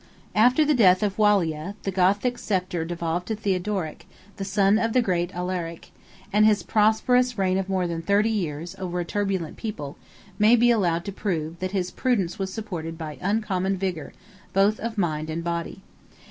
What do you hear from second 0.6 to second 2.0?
the death of Wallia, the